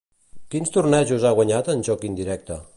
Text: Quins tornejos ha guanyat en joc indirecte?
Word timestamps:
Quins 0.55 0.73
tornejos 0.77 1.27
ha 1.31 1.35
guanyat 1.41 1.71
en 1.77 1.87
joc 1.91 2.09
indirecte? 2.13 2.63